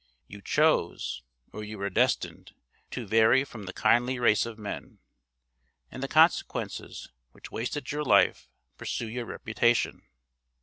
[0.25, 1.21] You chose,
[1.53, 2.55] or you were destined
[2.89, 4.97] To vary from the kindly race of men;
[5.91, 10.01] and the consequences, which wasted your life, pursue your reputation.